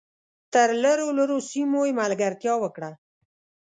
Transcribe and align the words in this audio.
تر 0.53 0.69
لرو 0.83 1.07
لرو 1.17 1.37
سیمو 1.49 1.81
یې 1.87 1.97
ملګرتیا 2.01 2.53
وکړه. 2.59 2.91